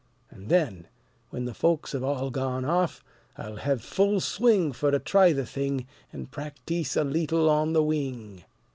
[0.31, 0.87] An' then,
[1.29, 3.03] when the folks 'ave all gone off,
[3.37, 7.83] I'll hev full swing Fer to try the thing, An' practyse a leetle on the
[7.83, 8.43] wing."